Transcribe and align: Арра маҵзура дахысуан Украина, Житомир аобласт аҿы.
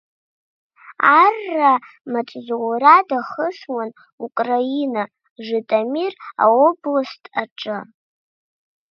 Арра 1.23 1.73
маҵзура 2.11 2.95
дахысуан 3.07 3.89
Украина, 4.25 5.03
Житомир 5.45 6.13
аобласт 6.43 7.23
аҿы. 7.41 7.79